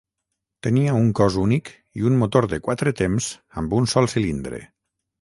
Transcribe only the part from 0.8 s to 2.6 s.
un cos únic i un motor